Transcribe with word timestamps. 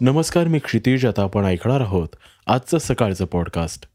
नमस्कार 0.00 0.44
मी 0.44 0.58
क्षितिज. 0.58 1.06
आता 1.06 1.22
आपण 1.22 1.44
ऐकणार 1.44 1.80
आहोत 1.80 2.08
आजचं 2.46 2.78
सकाळचं 2.78 3.24
पॉडकास्ट 3.24 3.86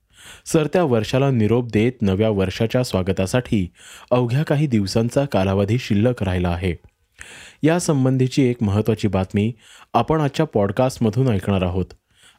सरत्या 0.46 0.84
वर्षाला 0.84 1.32
निरोप 1.32 1.68
देत 1.74 1.92
नव्या 2.02 2.30
वर्षाच्या 2.30 2.84
स्वागतासाठी 2.84 3.70
अवघ्या 4.12 4.44
काही 4.44 4.68
दिवसांचा 4.68 5.26
कालावधी 5.26 5.78
शिल्लक 5.78 6.24
राहिला 6.24 6.50
आहे. 6.50 6.76
यासंबंधीची 7.64 8.44
एक 8.44 8.64
महत्त्वाची 8.64 9.08
बातमी 9.08 9.54
आपण 9.94 10.22
आजच्या 10.22 10.46
पॉडकास्टमधून 10.46 11.28
ऐकणार 11.28 11.62
आहोत. 11.62 11.86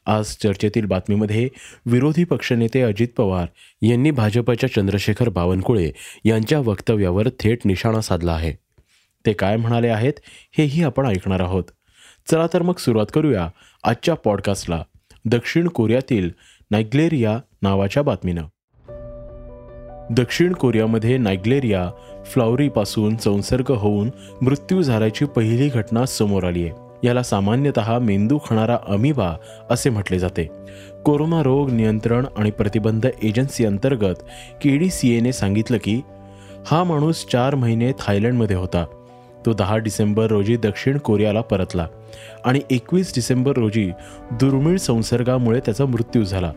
आज 0.06 0.24
चर्चेतील 0.24 0.84
बातमीमध्ये 0.84 1.48
विरोधी 1.86 2.24
पक्षनेते 2.24 2.82
अजित 2.82 3.08
पवार 3.16 3.46
यांनी 3.82 4.10
भाजपच्या 4.10 4.72
चंद्रशेखर 4.72 5.28
बावनकुळे 5.28 5.90
यांच्या 6.24 6.58
वक्तव्यावर 6.58 7.28
थेट 7.40 7.58
निशाणा 7.64 8.00
साधला 8.00 8.32
आहे. 8.32 8.52
ते 9.26 9.32
काय 9.32 9.56
म्हणाले 9.56 9.88
आहेत 9.88 10.12
हेही 10.58 10.82
आपण 10.82 11.06
ऐकणार 11.06 11.40
आहोत. 11.40 11.64
चला 12.30 12.46
तर 12.54 12.62
मग 12.62 12.74
सुरुवात 12.74 13.06
करूया 13.14 13.48
आजच्या 13.84 14.14
पॉडकास्टला 14.14 14.82
दक्षिण 15.24 15.68
कोरियातील 15.68 16.30
नायग्लेरिया 16.70 17.38
नावाच्या 17.62 18.02
बातमीनं. 18.02 18.42
दक्षिण 20.10 20.52
कोरियामध्ये 20.52 21.16
नायग्लेरिया 21.16 21.90
फ्लॉवरीपासून 22.26 23.16
संसर्ग 23.16 23.70
होऊन 23.70 24.10
मृत्यू 24.42 24.82
झाल्याची 24.82 25.24
पहिली 25.24 25.68
घटना 25.68 26.06
समोर 26.06 26.44
आली 26.44 26.68
आहे. 26.68 26.72
याला 27.06 27.22
सामान्यतः 27.22 27.98
मेंदू 27.98 28.38
खाणारा 28.38 28.78
अमिबा 28.86 29.34
असे 29.70 29.90
म्हटले 29.90 30.18
जाते. 30.18 30.48
कोरोना 31.04 31.42
रोग 31.42 31.70
नियंत्रण 31.70 32.26
आणि 32.36 32.50
प्रतिबंध 32.50 33.06
एजन्सी 33.22 33.64
अंतर्गत 33.64 34.14
के 34.62 34.76
डी 34.76 34.90
सी 34.90 35.16
एने 35.16 35.32
सांगितलं 35.32 35.76
की 35.84 36.00
हा 36.66 36.84
माणूस 36.84 37.26
चार 37.26 37.54
महिने 37.54 37.92
थायलंडमध्ये 37.92 38.56
होता. 38.56 38.84
तो 39.46 39.52
दहा 39.52 39.76
डिसेंबर 39.76 40.26
रोजी 40.26 40.56
दक्षिण 40.56 40.98
कोरियाला 40.98 41.40
परतला. 41.40 41.86
आणि 42.44 42.60
एकवीस 42.70 43.12
डिसेंबर 43.14 43.56
रोजी 43.56 43.90
दुर्मिळ 44.32 44.76
संसर्गामुळे 44.76 45.60
त्याचा 45.60 45.84
मृत्यू 45.84 46.24
झाला. 46.24 46.52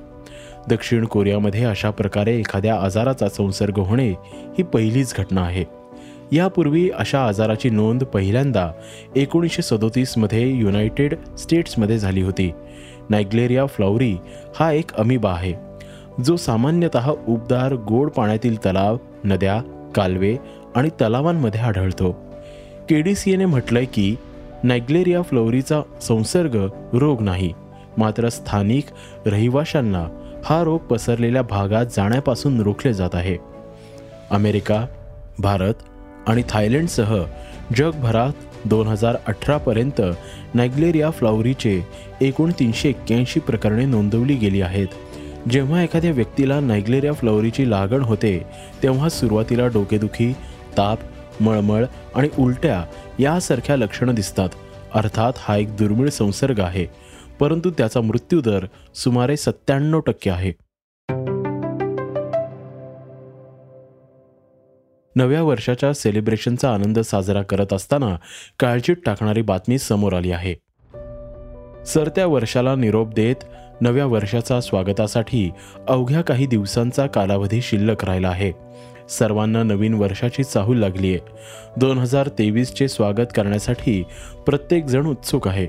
दक्षिण 0.70 1.06
कोरियामध्ये 1.06 1.64
अशा 1.64 1.90
प्रकारे 1.90 2.38
एखाद्या 2.40 2.76
आजाराचा 2.76 3.30
संसर्ग 3.30 3.80
होणे 3.80 4.10
ही 4.58 4.64
पहिलीच 4.64 5.14
घटना 5.16 5.42
आहे. 5.42 5.64
यापूर्वी 6.32 6.90
अशा 6.90 7.28
आजाराची 7.28 7.70
नोंद 7.70 8.04
पहिल्यांदा 8.04 8.72
एकोणीसशे 9.16 9.62
सदोतीसमध्ये 9.62 10.52
युनायटेड 10.52 11.16
स्टेट्समध्ये 11.38 11.98
झाली 12.00 12.22
होती. 12.22 12.52
नायग्लेरिया 13.10 13.66
फ्लॉवरी 13.66 14.18
हा 14.60 14.72
एक 14.72 14.94
अमिबा 14.94 15.32
आहे 15.32 15.54
जो 16.26 16.36
सामान्यतः 16.36 17.12
उबदार 17.28 17.74
गोड 17.74 18.10
पाण्यातील 18.10 18.58
तलाव 18.58 18.98
नद्या 19.24 19.62
कालवे 19.96 20.36
आणि 20.76 20.90
तलावांमध्ये 20.90 21.62
आढळतो. 21.62 22.12
के 22.90 23.02
डी 23.02 23.16
सी 23.16 23.34
एने 23.34 23.46
म्हटलंय 23.46 23.86
की 23.86 24.16
नायग्लेरिया 24.64 25.22
फ्लोरीचा 25.22 25.82
संसर्ग 26.02 26.68
रोग 26.94 27.22
नाही. 27.22 27.54
मात्र 27.98 28.30
स्थानिक 28.30 28.84
रहिवाशांना 29.26 30.08
हा 30.46 30.64
रोग 30.64 30.80
पसरलेल्या 30.80 31.42
भागात 31.42 31.86
जाण्यापासून 31.86 32.62
रोखले 32.62 32.94
जात 32.94 33.10
आहे. 33.14 33.38
अमेरिका 34.32 34.86
भारत 35.40 35.74
आणि 36.28 36.44
थायलंडसह 36.50 37.24
जगभरात 37.78 38.32
दोन 38.66 38.88
हजार 38.88 39.18
अठरापर्यंत 39.28 40.02
नायग्लेरिया 40.54 41.12
फ्लॉवरीचे 41.12 41.88
एकूण 42.22 42.52
तीनशे 42.52 42.90
एक्क्याऐंशी 42.90 43.40
प्रकरणे 43.40 43.86
नोंदवली 43.86 44.36
गेली 44.36 44.62
आहेत. 44.62 44.88
जेव्हा 45.50 45.84
एखाद्या 45.84 46.12
व्यक्तीला 46.12 46.60
नायग्लेरिया 46.60 47.14
फ्लॉवरीची 47.14 47.70
लागण 47.70 48.02
होते 48.02 48.44
तेव्हा 48.84 49.10
सुरुवातीला 49.10 49.68
डोकेदुखी 49.68 50.34
ताप 50.78 51.00
मळमळ 51.42 51.86
आणि 52.16 52.30
उलट्या 52.40 52.86
यासारख्या 53.20 53.76
लक्षणं 53.76 54.16
दिसतात. 54.16 54.50
अर्थात 54.94 55.34
हा 55.38 55.58
एक 55.58 55.76
दुर्मिळ 55.76 56.10
संसर्ग 56.10 56.60
आहे. 56.60 56.88
परंतु 57.40 57.70
त्याचा 57.70 58.02
मृत्यूदर 58.02 58.66
सुमारे 58.96 59.38
सत्त्याण्णव 59.38 60.00
टक्के 60.00 60.30
आहे. 60.30 60.54
नव्या 65.16 65.44
वर्षाच्या 65.44 65.94
सेलिब्रेशनचा 65.94 66.74
आनंद 66.74 67.00
साजरा 67.00 67.42
करत 67.42 67.74
असताना 67.74 68.18
काळजीत 68.60 68.96
टाकणारी 69.06 69.42
बातमी 69.42 69.78
समोर 69.78 70.14
आली 70.14 70.32
आहे. 70.32 70.54
सरत्या 71.86 72.26
वर्षाला 72.26 72.76
निरोप 72.76 73.14
देत 73.14 73.36
नव्या 73.82 74.06
वर्षाचा 74.06 74.62
स्वागतासाठी 74.62 75.50
अवघ्या 75.90 76.22
काही 76.22 76.46
दिवसांचा 76.46 77.08
कालावधी 77.08 77.62
शिल्लक 77.62 78.06
राहिला 78.06 78.30
आहे. 78.30 78.52
सर्वांना 79.10 79.64
नवीन 79.64 79.94
वर्षाची 79.94 80.44
चाहूल 80.44 80.78
लागली 80.78 81.14
आहे 81.14 81.80
दोन 81.80 81.98
हजार 81.98 82.28
तेवीसचे 82.28 82.88
स्वागत 82.88 83.34
करण्यासाठी 83.36 84.04
प्रत्येकजण 84.46 85.06
उत्सुक 85.06 85.48
आहे. 85.48 85.68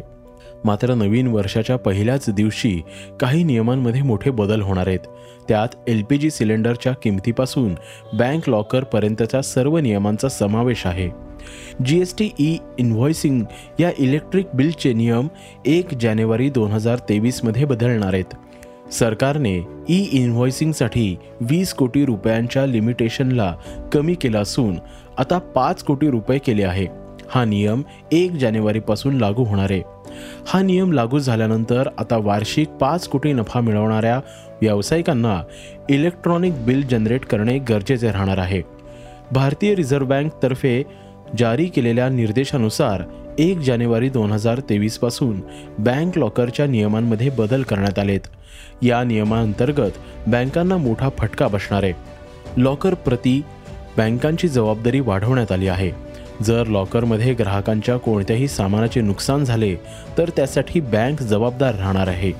मात्र 0.64 0.94
नवीन 0.94 1.26
वर्षाच्या 1.26 1.76
पहिल्याच 1.76 2.28
दिवशी 2.30 2.80
काही 3.20 3.42
नियमांमध्ये 3.44 4.02
मोठे 4.02 4.30
बदल 4.30 4.62
होणार 4.62 4.86
आहेत. 4.86 5.06
त्यात 5.48 5.68
एल 5.86 6.02
पी 6.02 6.18
जी 6.18 6.30
सिलेंडरच्या 6.30 6.92
किमतीपासून 6.92 7.74
बँक 8.12 8.48
लॉकरपर्यंतच्या 8.48 9.42
सर्व 9.42 9.78
नियमांचा 9.78 10.28
समावेश 10.28 10.86
आहे. 10.86 11.08
G 11.84 12.00
S 12.00 12.14
T 12.18 12.30
E 12.38 12.56
invoicing 12.78 13.42
या 13.80 13.90
इलेक्ट्रिक 13.98 14.46
बिलचे 14.54 14.92
नियम 14.92 15.28
एक 15.66 15.94
जानेवारी 15.94 16.50
दोन 16.50 16.72
हजार 16.72 16.98
तेवीसमध्ये 17.08 17.64
बदलणार 17.64 18.14
आहेत. 18.14 18.34
सरकारने 18.92 19.54
ई 19.88 19.98
इन्व्हॉइसिंगसाठी 20.12 21.16
वीस 21.40 21.72
कोटी 21.74 22.04
रुपयांच्या 22.04 22.66
लिमिटेशनला 22.66 23.54
कमी 23.92 24.14
केला 24.14 24.40
असून 24.40 24.76
आता 25.18 25.38
पाच 25.38 25.82
कोटी 25.82 26.10
रुपये 26.10 26.38
केले 26.38 26.64
आहे. 26.64 26.86
हा 27.30 27.44
नियम 27.44 27.82
एक 28.12 28.32
जानेवारीपासून 28.32 29.16
लागू 29.16 29.44
होणार 29.44 29.70
आहे. 29.70 29.82
हा 30.46 30.62
नियम 30.62 30.92
लागू 30.92 31.18
झाल्यानंतर 31.18 31.88
आता 31.98 32.16
वार्षिक 32.16 32.68
पाच 32.68 33.08
कोटी 33.08 33.32
नफा 33.32 33.60
मिळवणाऱ्या 33.60 34.20
व्यावसायिकांना 34.62 35.42
इलेक्ट्रॉनिक 35.88 36.64
बिल 36.64 36.86
जनरेट 36.86 37.24
करणे 37.24 37.58
गरजेचे 37.58 38.10
राहणार 38.12 38.38
आहे. 38.38 38.62
भारतीय 39.32 39.74
रिझर्व्ह 39.74 40.08
बँकतर्फे 40.08 40.82
जारी 41.38 41.66
केलेल्या 41.66 42.08
निर्देशानुसार 42.08 43.02
एक 43.38 43.58
जानेवारी 43.58 44.08
दोन 44.08 44.32
हजार 44.32 44.60
तेवीसपासून 44.60 45.40
बँक 45.78 46.16
लॉकरच्या 46.18 46.66
नियमांमध्ये 46.66 47.28
बदल 47.30 47.62
करण्यात 47.62 47.98
आलेत. 47.98 48.20
या 48.82 49.02
नियमांतर्गत 49.04 49.98
बँकांना 50.26 50.76
मोठा 50.76 51.08
फटका 51.18 51.48
बसणार 51.48 51.82
आहे. 51.82 51.92
लॉकर 52.56 52.94
प्रति 52.94 53.40
बँकांची 53.96 54.48
जबाबदारी 54.48 55.00
वाढवण्यात 55.00 55.52
आली 55.52 55.68
आहे. 55.68 55.90
जर 56.42 56.66
लॉकरमध्ये 56.66 57.34
ग्राहकांच्या 57.34 57.96
कोणत्याही 57.96 58.48
सामानाचे 58.48 59.00
नुकसान 59.00 59.44
झाले 59.44 59.74
तर 60.18 60.30
त्यासाठी 60.36 60.80
बँक 60.80 61.22
जबाबदार 61.22 61.74
राहणार 61.74 62.08
आहे. 62.08 62.32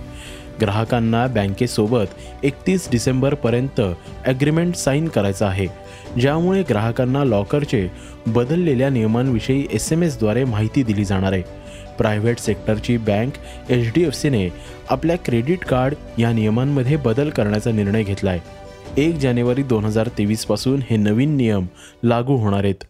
ग्राहकांना 0.60 1.26
बँकेसोबत 1.26 2.44
एकतीस 2.44 2.88
डिसेंबरपर्यंत 2.91 3.81
ॲग्रीमेंट 4.26 4.75
साईन 4.75 5.08
करायचं 5.08 5.47
आहे. 5.47 5.66
ज्यामुळे 6.20 6.62
ग्राहकांना 6.69 7.24
लॉकरचे 7.24 7.88
बदललेल्या 8.26 8.88
नियमांविषयी 8.91 9.66
एस 9.72 9.93
एम 9.93 10.02
एसद्वारे 10.02 10.44
माहिती 10.44 10.82
दिली 10.82 11.05
जाणार 11.05 11.32
आहे. 11.32 11.43
प्रायव्हेट 11.99 12.38
सेक्टरची 12.38 12.96
बँक 12.96 13.70
एच 13.70 13.88
डी 13.94 14.02
एफ 14.05 14.14
सीने 14.14 14.49
आपल्या 14.90 15.16
क्रेडिट 15.16 15.64
कार्ड 15.64 15.94
या 16.19 16.32
नियमांमध्ये 16.32 16.96
बदल 16.96 17.31
करण्याचा 17.31 17.70
निर्णय 17.70 18.02
घेतला 18.02 18.31
आहे 18.31 18.56
एक 18.96 19.14
जानेवारी 19.14 19.62
दोन 19.62 19.84
हजार 19.84 20.08
तेवीसपासून 20.19 20.81
हे 20.90 20.96
नवीन 20.96 21.37
नियम 21.37 21.66
लागू 22.05 22.37
होणार 22.37 22.64
आहेत. 22.64 22.84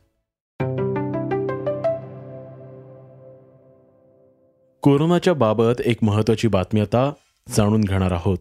कोरोनाच्या 4.82 5.35
बाबत 5.35 5.81
एक 5.81 5.99
महत्त्वाची 6.03 6.49
बातमी 6.49 6.81
आता 6.81 7.12
जाणून 7.49 7.81
घेणार 7.81 8.12
आहोत. 8.12 8.38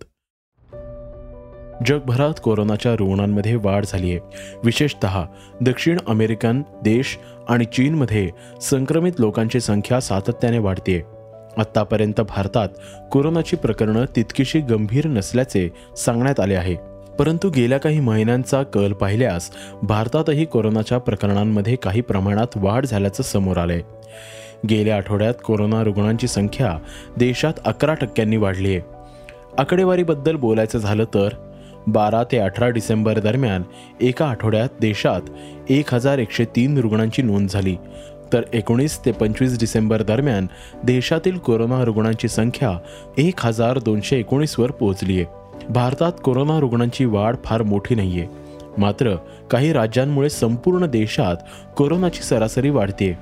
जगभरात 1.85 2.33
कोरोनाच्या 2.43 2.93
रुग्णांमध्ये 2.93 3.55
वाढ 3.55 3.85
झाली 3.87 4.11
आहे 4.11 4.19
विशेषत 4.63 5.05
दक्षिण 5.61 5.97
अमेरिकन 6.07 6.61
देश 6.83 7.19
आणि 7.49 7.65
चीनमध्ये 7.65 8.29
संक्रमित 8.61 9.11
लोकांची 9.19 9.59
संख्या 9.59 9.99
सातत्याने 9.99 10.57
वाढते 10.57 11.01
आत्तापर्यंत 11.57 12.21
भारतात 12.21 12.69
कोरोनाची 13.11 13.55
प्रकरणं 13.55 14.05
तितकीशी 14.15 14.59
गंभीर 14.59 15.07
नसल्याचे 15.07 15.69
सांगण्यात 15.97 16.39
आले 16.39 16.55
आहे. 16.55 16.75
परंतु 17.19 17.49
गेल्या 17.49 17.77
काही 17.77 17.99
महिन्यांचा 17.99 18.63
कल 18.63 18.93
पाहिल्यास 18.93 19.49
भारतातही 19.83 20.45
कोरोनाच्या 20.45 20.97
प्रकरणांमध्ये 20.97 21.75
काही 21.75 22.01
प्रमाणात 22.01 22.47
वाढ 22.55 22.85
झाल्याचं 22.85 23.23
समोर 23.23 23.57
आलंय. 23.57 23.81
गेल्या 24.69 24.95
आठवड्यात 24.95 25.33
कोरोना 25.43 25.83
रुग्णांची 25.83 26.27
संख्या 26.27 26.77
देशात 27.17 27.53
अकरा 27.65 27.93
टक्क्यांनी 27.93 28.37
वाढली 28.37 28.75
आहे 28.75 28.81
आकडेवारीबद्दल 29.57 30.35
बोलायचं 30.35 30.77
झालं 30.77 31.03
तर 31.03 31.29
बारा 31.87 32.23
ते 32.23 32.37
अठरा 32.37 32.69
डिसेंबर 32.69 33.19
दरम्यान 33.19 33.63
एका 34.01 34.25
आठवड्यात 34.25 34.69
देशात 34.81 35.21
एक 35.69 35.93
हजार 35.93 36.17
एकशे 36.17 36.45
तीन 36.45 36.77
रुग्णांची 36.77 37.21
नोंद 37.21 37.49
झाली. 37.49 37.75
तर 38.33 38.41
एकोणीस 38.53 39.05
ते 39.05 39.11
पंचवीस 39.11 39.59
डिसेंबर 39.59 40.01
दरम्यान 40.01 40.47
देशातील 40.83 41.37
कोरोना 41.37 41.83
रुग्णांची 41.83 42.27
संख्या 42.27 42.77
एक 43.17 43.33
हजार 43.37 43.79
दोनशे 43.79 44.19
एकोणीसवर 44.19 44.71
पोहोचली 44.71 45.21
आहे. 45.21 45.25
भारतात 45.69 46.11
कोरोना 46.23 46.59
रुग्णांची 46.59 47.05
वाढ 47.05 47.35
फार 47.43 47.63
मोठी 47.63 47.95
नाहीये. 47.95 48.27
मात्र 48.77 49.15
काही 49.51 49.73
राज्यांमुळे 49.73 50.29
संपूर्ण 50.29 50.85
देशात 50.85 51.35
कोरोनाची 51.77 52.23
सरासरी 52.23 52.69
वाढते 52.69 53.17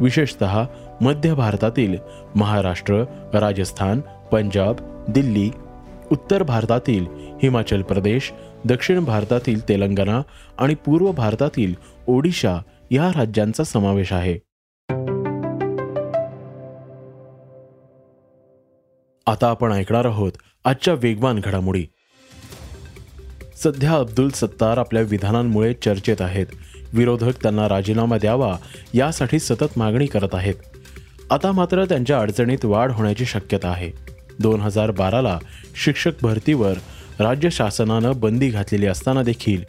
विशेषत 0.00 0.44
मध्य 1.00 1.34
भारतातील 1.34 1.96
महाराष्ट्र 2.34 3.04
राजस्थान 3.34 4.00
पंजाब 4.32 4.76
दिल्ली 5.08 5.50
उत्तर 6.12 6.42
भारतातील 6.42 7.06
हिमाचल 7.42 7.82
प्रदेश 7.82 8.32
दक्षिण 8.64 9.04
भारतातील 9.04 9.68
तेलंगणा 9.68 10.22
आणि 10.58 10.74
पूर्व 10.74 11.12
भारतातील 11.12 11.74
ओडिशा 12.06 12.58
या 12.90 13.08
राज्यांचा 13.08 13.64
समावेश 13.64 14.12
आहे. 14.12 14.34
आता 19.26 19.48
आपण 19.48 19.72
ऐकणार 19.72 20.04
आहोत 20.04 20.32
आजच्या 20.64 20.94
वेगवान 20.94 21.40
घडामोडी. 21.44 21.86
सध्या 23.56 23.92
अब्दुल 23.92 24.28
सत्तार 24.28 24.78
आपल्या 24.78 25.02
विधानांमुळे 25.02 25.74
चर्चेत 25.74 26.22
आहेत. 26.22 26.46
विरोधक 26.92 27.42
त्यांना 27.42 27.68
राजीनामा 27.68 28.18
द्यावा 28.18 28.56
यासाठी 28.94 29.38
सतत 29.38 29.78
मागणी 29.78 30.06
करत 30.06 30.28
आहेत. 30.32 30.54
आता 31.30 31.52
मात्र 31.52 31.84
त्यांच्या 31.84 32.20
अडचणीत 32.20 32.64
वाढ 32.64 32.92
होण्याची 32.92 33.24
शक्यता 33.24 33.68
आहे. 33.68 33.90
दोन 34.38 34.60
हजार 34.60 34.90
बाराला 34.90 35.38
शिक्षक 35.84 36.12
भरतीवर 36.22 36.72
राज्य 37.20 37.50
शासनानं 37.50 38.12
बंदी 38.16 38.48
घातलेली 38.48 38.86
असताना 38.86 39.22
देखील 39.22 39.62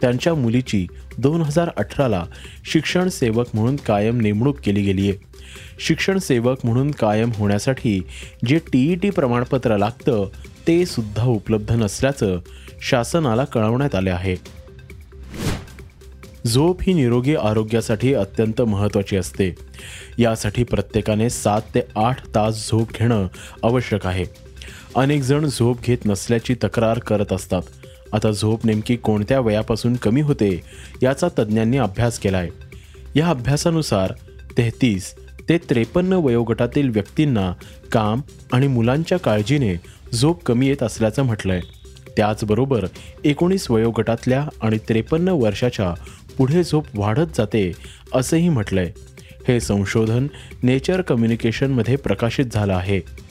त्यांच्या 0.00 0.34
मुलीची 0.34 0.86
दोन 1.18 1.42
हजार 1.42 1.70
अठराला 1.76 2.24
शिक्षण 2.72 3.08
सेवक 3.08 3.46
म्हणून 3.54 3.76
कायम 3.76 4.20
नेमणूक 4.20 4.58
केली 4.60 4.82
गेली 4.82 5.10
आहे. 5.10 5.18
शिक्षण 5.80 6.18
सेवक 6.18 6.58
म्हणून 6.64 6.90
कायम 6.90 7.30
होण्यासाठी 7.34 8.02
जे 8.46 8.58
टी 8.72 8.92
ई 8.92 8.94
टी 8.94 9.10
प्रमाणपत्र 9.10 9.76
लागतं 9.76 10.28
ते 10.68 10.86
सुद्धा 10.86 11.24
उपलब्ध 11.24 11.72
नसल्याचं 11.72 12.38
शासनाला 12.82 13.44
कळवण्यात 13.44 13.94
आले 13.94 14.10
आहे. 14.10 14.36
झोप 16.46 16.82
ही 16.82 16.92
निरोगी 16.92 17.34
आरोग्यासाठी 17.34 18.14
अत्यंत 18.14 18.62
महत्त्वाची 18.62 19.16
असते. 19.16 19.54
यासाठी 20.18 20.64
प्रत्येकाने 20.64 21.30
सात 21.30 21.60
ते 21.74 21.80
आठ 21.96 22.26
तास 22.34 22.70
झोप 22.70 22.88
घेणं 22.98 23.26
आवश्यक 23.62 24.06
आहे. 24.06 24.47
अनेक 24.96 25.22
जण 25.22 25.46
झोप 25.46 25.82
घेत 25.82 25.98
नसल्याची 26.06 26.54
तक्रार 26.54 26.98
करत 26.98 27.32
असतात. 27.32 27.62
आता 28.12 28.30
झोप 28.30 28.66
नेमकी 28.66 28.96
कोणत्या 28.96 29.40
वयापासून 29.40 29.96
कमी 29.96 30.20
होते 30.20 30.60
याचा 31.02 31.28
तज्ज्ञांनी 31.38 31.76
अभ्यास 31.76 32.18
केला 32.18 32.38
आहे 32.38 32.50
या 33.16 33.28
अभ्यासानुसार 33.28 34.12
तेहतीस 34.58 35.14
ते 35.48 35.58
त्रेपन्न 35.58 36.12
वयोगटातील 36.12 36.88
व्यक्तींना 36.88 37.52
काम 37.92 38.20
आणि 38.52 38.66
मुलांच्या 38.66 39.18
काळजीने 39.18 39.74
झोप 40.14 40.44
कमी 40.44 40.66
येत 40.66 40.82
असल्याचं 40.82 41.22
म्हटलंय. 41.22 41.60
त्याचबरोबर 42.16 42.86
एकोणीस 43.24 43.70
वयोगटातल्या 43.70 44.48
आणि 44.62 44.78
त्रेपन्न 44.88 45.28
वर्षाच्या 45.28 45.94
पुढे 46.38 46.64
झोप 46.64 46.86
वाढत 46.94 47.36
जाते 47.36 47.72
असंही 48.14 48.48
म्हटलंय. 48.48 48.92
हे 49.48 49.60
संशोधन 49.60 50.26
नेचर 50.62 51.00
कम्युनिकेशनमध्ये 51.00 51.96
प्रकाशित 51.96 52.44
झालं 52.52 52.74
आहे. 52.74 53.27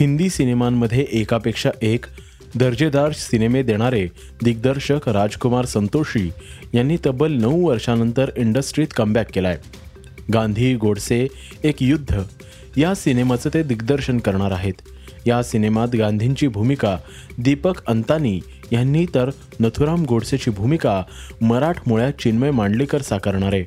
हिंदी 0.00 0.28
सिनेमांमध्ये 0.30 1.06
एकापेक्षा 1.12 1.70
एक 1.82 2.06
दर्जेदार 2.54 3.12
सिनेमे 3.12 3.62
देणारे 3.62 4.08
दिग्दर्शक 4.44 5.08
राजकुमार 5.08 5.64
संतोषी 5.64 6.30
यांनी 6.74 6.96
तब्बल 7.06 7.32
नऊ 7.32 7.68
वर्षानंतर 7.68 8.30
इंडस्ट्रीत 8.36 8.86
कमबॅक 8.96 9.30
केलाय. 9.30 9.58
गांधी 10.32 10.74
गोडसे 10.74 11.28
एक 11.64 11.82
युद्ध 11.82 12.22
या 12.76 12.94
सिनेमाचं 12.94 13.50
ते 13.54 13.62
दिग्दर्शन 13.62 14.18
करणार 14.18 14.50
आहेत. 14.50 14.74
या 15.26 15.42
सिनेमात 15.42 15.88
गांधींची 15.96 16.48
भूमिका 16.48 16.98
दीपक 17.38 17.84
अंतानी 17.86 18.40
यांनी 18.72 19.06
तर 19.14 19.30
नथुराम 19.60 20.04
गोडसेची 20.04 20.50
भूमिका 20.50 21.02
मराठमोळ्या 21.40 22.10
चिन्मय 22.10 22.50
मांडलेकर 22.50 23.02
साकारणार. 23.02 23.52
आहे 23.52 23.64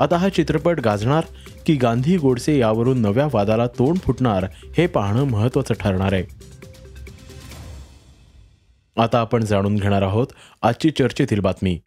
आता 0.00 0.16
हा 0.16 0.28
चित्रपट 0.28 0.80
गाजणार 0.80 1.24
की 1.66 1.74
गांधी 1.74 2.16
गोडसे 2.16 2.58
यावरून 2.58 3.00
नव्या 3.00 3.28
वादाला 3.32 3.66
तोंड 3.66 3.98
फुटणार 3.98 4.46
हे 4.78 4.86
पाहणं 4.86 5.24
महत्त्वाचं 5.24 5.74
ठरणार 5.74 6.12
आहे. 6.12 6.22
आता 8.96 9.18
आपण 9.18 9.44
जाणून 9.44 9.76
घेणार 9.76 10.02
आहोत 10.02 10.26
आजची 10.62 10.90
चर्चेतील 10.90 11.40
बातमी. 11.40 11.80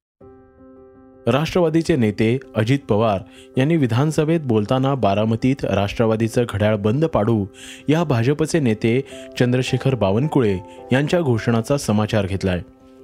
राष्ट्रवादीचे 1.28 1.96
नेते 1.96 2.40
अजित 2.56 2.80
पवार 2.90 3.20
यांनी 3.58 3.78
विधानसभेत 3.78 4.40
बोलताना 4.44 4.96
बारामतीत 4.96 5.66
राष्ट्रवादीचं 5.66 6.44
घड्याळ 6.50 6.76
बंद 6.76 7.06
पाडू 7.06 7.46
या 7.90 8.04
भाजपचे 8.04 8.60
नेते 8.60 9.02
चंद्रशेखर 9.40 9.96
बावनकुळे 9.96 10.60
यांच्या 10.92 11.22
घोषणाचा 11.22 11.78
समाचार 11.78 12.26
घेतलाय. 12.26 12.62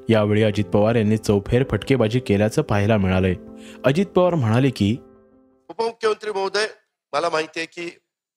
यावेळी 0.10 0.44
अजित 0.44 0.66
पवार 0.66 0.96
यांनी 0.96 1.18
चौफेर 1.18 1.64
फटकेबाजी 1.72 2.20
केल्याचं 2.20 2.62
पाहायला 2.62 2.98
मिळालंय. 2.98 3.36
अजित 3.86 4.06
पवार 4.06 4.36
म्हणाले 4.36 4.70
की 4.70 4.92
उपमुख्यमंत्री 5.70 6.32
महोदय 6.32 6.68
मला 7.14 7.30
माहिती 7.30 7.60
आहे 7.60 7.66
की 7.66 7.90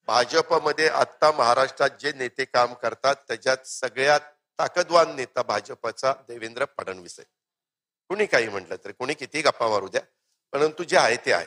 भाजपमध्ये 0.08 0.88
आता 0.88 1.30
महाराष्ट्रात 1.32 1.90
जे 2.00 2.12
नेते 2.12 2.44
काम 2.44 2.72
करतात 2.74 3.16
त्याच्यात 3.28 3.66
सगळ्यात 3.66 4.20
ताकदवान 4.58 5.14
नेता 5.16 5.42
भाजपचा 5.42 6.12
देवेंद्र 6.28 6.64
फडणवीस 6.78 7.14
आहे. 7.18 7.26
कुणी 8.10 8.26
काही 8.26 8.48
म्हटलं 8.48 8.76
तरी 8.84 8.92
कुणी 8.92 9.14
किती 9.14 9.42
गप्पा 9.42 9.68
मारू 9.68 9.88
द्या 9.88 10.00
परंतु 10.52 10.84
जे 10.84 10.96
आहे 10.96 11.16
ते 11.16 11.32
आहे. 11.32 11.46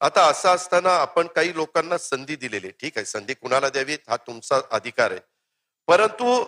आता 0.00 0.26
असं 0.30 0.48
असताना 0.48 0.96
आपण 0.96 1.26
काही 1.26 1.54
लोकांना 1.54 1.98
संधी 1.98 2.36
दिलेली 2.36 2.70
ठीक 2.70 2.92
आहे 2.96 3.04
संधी 3.04 3.34
कुणाला 3.34 3.68
द्यावी 3.68 3.96
हा 4.08 4.16
तुमचा 4.16 4.60
अधिकार 4.70 5.10
आहे. 5.10 5.20
परंतु 5.88 6.44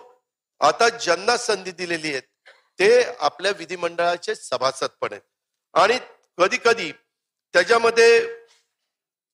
आता 0.59 0.89
ज्यांना 0.89 1.37
संधी 1.37 1.71
दिलेली 1.71 2.11
आहे 2.11 2.21
ते 2.79 2.89
आपल्या 3.19 3.51
विधिमंडळाचे 3.57 4.35
सभासद 4.35 4.89
पण 5.01 5.11
आहेत. 5.11 5.21
आणि 5.73 5.97
कधी 6.37 6.57
कधी 6.57 6.91
त्याच्यामध्ये 7.53 8.19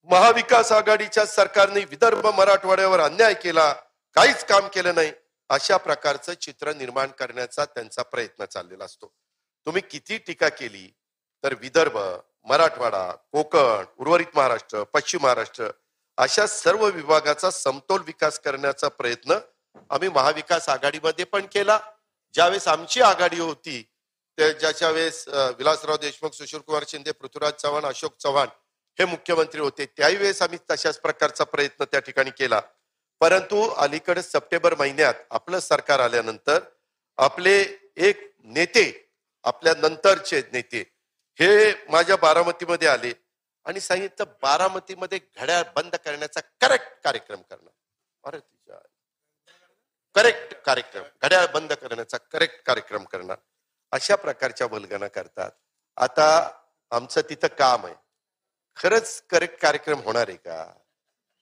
महाविकास 0.09 0.71
आघाडीच्या 0.71 1.25
सरकारने 1.25 1.79
विदर्भ 1.85 2.25
मराठवाड्यावर 2.27 2.99
अन्याय 2.99 3.33
केला 3.33 3.71
काहीच 4.15 4.43
काम 4.45 4.67
केलं 4.67 4.95
नाही 4.95 5.11
अशा 5.49 5.77
प्रकारचं 5.77 6.33
चित्र 6.33 6.73
निर्माण 6.73 7.09
करण्याचा 7.19 7.65
त्यांचा 7.65 8.03
प्रयत्न 8.03 8.45
चाललेला 8.45 8.85
असतो. 8.85 9.13
तुम्ही 9.67 9.81
किती 9.81 10.17
टीका 10.17 10.49
केली 10.49 10.87
तर 11.43 11.53
विदर्भ 11.61 11.97
मराठवाडा 12.47 13.09
कोकण 13.31 13.85
उर्वरित 13.97 14.35
महाराष्ट्र 14.35 14.83
पश्चिम 14.93 15.21
महाराष्ट्र 15.23 15.69
अशा 16.17 16.45
सर्व 16.47 16.85
विभागाचा 16.85 17.51
समतोल 17.51 18.01
विकास 18.05 18.39
करण्याचा 18.39 18.87
प्रयत्न 18.89 19.37
आम्ही 19.89 20.09
महाविकास 20.09 20.67
आघाडीमध्ये 20.69 21.25
पण 21.25 21.45
केला 21.51 21.79
ज्यावेळेस 22.35 22.67
आमची 22.67 23.01
आघाडी 23.01 23.39
होती 23.39 23.81
ज्याच्या 24.37 24.89
वेळेस 24.89 25.27
विलासराव 25.57 25.97
देशमुख 26.01 26.33
सुशीलकुमार 26.33 26.83
शिंदे 26.87 27.11
पृथ्वीराज 27.11 27.53
चव्हाण 27.61 27.85
अशोक 27.85 28.15
चव्हाण 28.19 28.47
हे 28.99 29.05
मुख्यमंत्री 29.05 29.61
होते 29.61 29.85
त्याही 29.87 30.15
वेळेस 30.15 30.41
आम्ही 30.41 30.57
तशाच 30.71 30.99
प्रकारचा 30.99 31.43
प्रयत्न 31.43 31.83
त्या 31.91 31.99
ठिकाणी 31.99 32.29
केला. 32.37 32.59
परंतु 33.21 33.61
अलीकडे 33.83 34.21
सप्टेंबर 34.21 34.75
महिन्यात 34.75 35.13
आपलं 35.31 35.59
सरकार 35.59 35.99
आल्यानंतर 35.99 36.59
आपले 37.17 37.53
एक 38.07 38.21
नेते 38.55 38.85
आपल्या 39.45 39.73
नंतरचे 39.77 40.41
नेते 40.53 40.79
हे 41.39 41.71
माझ्या 41.89 42.15
बारामतीमध्ये 42.21 42.87
आले 42.87 43.11
आणि 43.65 43.79
सांगितलं 43.79 44.33
बारामतीमध्ये 44.41 45.19
घड्याळ 45.37 45.63
बंद 45.75 45.95
करण्याचा 45.95 46.39
करेक्ट 46.61 47.03
कार्यक्रम 47.03 47.41
करणार. 47.41 47.73
अरे 48.23 48.39
तुझ्या 48.39 48.79
करेक्ट 50.15 50.53
कार्यक्रम 50.65 51.03
घड्याळ 51.23 51.45
बंद 51.53 51.73
करण्याचा 51.73 52.17
करेक्ट 52.31 52.61
कार्यक्रम 52.65 53.03
करणार. 53.11 53.37
अशा 53.91 54.15
प्रकारच्या 54.15 54.67
भलगणा 54.67 55.07
करतात. 55.07 55.51
आता 55.97 56.27
आमचं 56.91 57.21
तिथं 57.29 57.47
काम 57.59 57.85
आहे. 57.85 57.95
खरंच 58.77 59.21
करेक्ट 59.31 59.61
कार्यक्रम 59.61 59.99
होणार 60.05 60.27
आहे 60.27 60.37
का? 60.37 60.65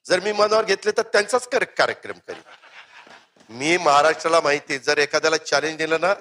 जर 0.05 0.19
मी 0.19 0.31
मनावर 0.31 0.65
घेतले 0.65 0.91
तर 0.97 1.01
त्यांचाच 1.13 1.47
करेक्ट 1.47 1.77
कार्यक्रम 1.77 2.19
करेन. 2.27 2.41
मी 3.49 3.77
महाराष्ट्राला 3.77 4.39
माहिती 4.41 4.77
जर 4.79 4.97
एखाद्याला 4.97 5.37
चॅलेंज 5.37 5.77
दिलं 5.77 6.01
ना 6.01 6.13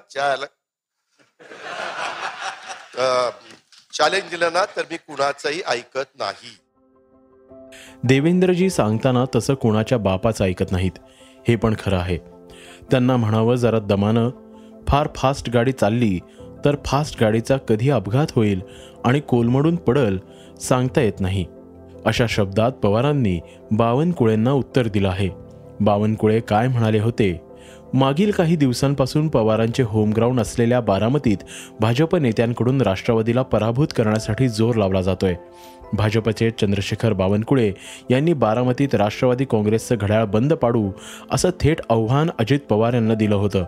चॅलेंज 3.93 4.29
दिलं 4.29 4.53
ना 4.53 4.65
तर 4.75 4.85
मी 4.91 4.97
कुणाचंही 4.97 5.61
ऐकत 5.67 6.15
नाही. 6.15 6.55
देवेंद्रजी 8.03 8.69
सांगताना 8.69 9.23
तसं 9.35 9.53
कुणाच्या 9.55 9.97
बापाचं 9.97 10.45
ऐकत 10.45 10.71
नाहीत. 10.71 10.99
हे 11.47 11.55
पण 11.55 11.75
खरं 11.79 11.97
आहे. 11.97 12.17
त्यांना 12.91 13.17
म्हणावं 13.17 13.55
जरा 13.55 13.79
दमानं. 13.79 14.29
फार 14.87 15.07
फास्ट 15.15 15.49
गाडी 15.49 15.71
चालली 15.71 16.19
तर 16.65 16.75
फास्ट 16.85 17.21
गाडीचा 17.21 17.57
कधी 17.57 17.89
अपघात 17.89 18.27
होईल 18.35 18.61
आणि 19.05 19.19
कोलमडून 19.19 19.75
पडल 19.75 20.17
सांगता 20.59 21.01
येत 21.01 21.13
नाही. 21.19 21.45
अशा 22.05 22.25
शब्दात 22.29 22.71
पवारांनी 22.71 23.39
बावनकुळेंना 23.71 24.51
उत्तर 24.51 24.87
दिलं 24.87 25.09
आहे. 25.09 25.29
बावनकुळे 25.79 26.39
काय 26.39 26.67
म्हणाले 26.67 26.99
होते? 26.99 27.41
मागील 27.93 28.31
काही 28.31 28.55
दिवसांपासून 28.55 29.27
पवारांचे 29.27 29.83
होमग्राऊंड 29.83 30.39
असलेल्या 30.39 30.79
बारामतीत 30.81 31.37
भाजप 31.79 32.15
नेत्यांकडून 32.15 32.81
राष्ट्रवादीला 32.81 33.41
पराभूत 33.41 33.87
करण्यासाठी 33.95 34.49
जोर 34.49 34.75
लावला 34.75 35.01
जातोय. 35.01 35.35
भाजपचे 35.93 36.49
चंद्रशेखर 36.51 37.13
बावनकुळे 37.13 37.73
यांनी 38.11 38.33
बारामतीत 38.33 38.95
राष्ट्रवादी 38.95 39.45
काँग्रेसचं 39.45 39.95
घड्याळ 40.01 40.25
बंद 40.25 40.53
पाडू 40.53 40.91
असं 41.31 41.49
थेट 41.61 41.79
आव्हान 41.89 42.29
अजित 42.39 42.59
पवार 42.59 42.93
यांना 42.93 43.13
दिलं 43.13 43.35
होतं. 43.35 43.65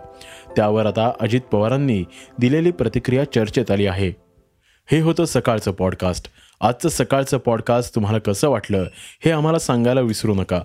त्यावर 0.56 0.86
आता 0.86 1.12
अजित 1.20 1.40
पवारांनी 1.40 2.04
दिलेली 2.38 2.70
प्रतिक्रिया 2.70 3.24
चर्चेत 3.24 3.70
आली 3.70 3.86
आहे. 3.86 4.12
हे 4.90 5.00
होतं 5.00 5.24
सकाळचं 5.24 5.72
पॉडकास्ट. 5.72 6.28
आजचं 6.60 6.88
सकाळचं 6.88 7.38
पॉडकास्ट 7.38 7.94
तुम्हाला 7.94 8.18
कसं 8.18 8.48
वाटलं 8.48 8.84
हे 9.24 9.30
आम्हाला 9.30 9.58
सांगायला 9.58 10.00
विसरू 10.00 10.34
नका. 10.34 10.60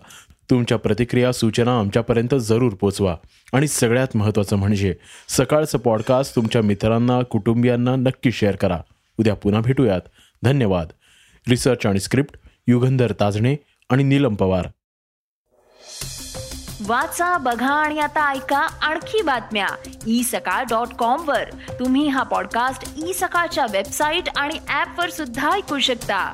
तुमच्या 0.50 0.78
प्रतिक्रिया 0.78 1.32
सूचना 1.32 1.80
आमच्यापर्यंत 1.80 2.36
जरूर 2.36 2.74
पोचवा. 2.74 3.18
आणि 3.54 3.68
सगळ्यात 3.68 4.08
महत्त्वाचं 4.16 4.56
म्हणजे 4.56 4.96
सकाळचं 5.30 5.78
पॉडकास्ट 5.78 6.36
तुमच्या 6.36 6.62
मित्रांना 6.62 7.22
कुटुंबियांना 7.22 7.96
नक्की 7.96 8.32
शेअर 8.32 8.56
करा. 8.56 8.78
उद्या 9.20 9.36
पुन्हा 9.36 9.62
भेटूयात. 9.62 10.02
धन्यवाद. 10.44 10.88
रिसर्च 11.48 11.86
आणि 11.86 12.00
स्क्रिप्ट 12.00 12.40
युगंधर 12.68 13.14
ताजणे 13.20 13.56
आणि 13.90 14.04
नीलम 14.04 14.36
पवार. 14.36 14.68
वाचा 16.86 17.38
बघा 17.38 17.74
आणि 17.74 18.00
आता 18.00 18.32
ऐका 18.32 18.58
आणखी 18.58 19.22
बातम्या. 19.22 19.68
ई 20.08 20.24
सकाळ 20.24 20.64
डॉट 20.64 20.88
कॉम 20.88 21.30
वर. 21.30 21.44
तुम्ही 21.80 22.08
हा 22.08 22.24
पॉडकास्ट 22.24 22.94
ई 23.06 23.14
सकाळच्या 23.14 23.66
वेबसाईट 23.72 24.24
आणि 24.38 24.54
ऍप 24.70 25.00
वर 25.00 25.10
सुद्धा 25.10 25.52
ऐकू 25.52 25.80
शकता. 25.80 26.34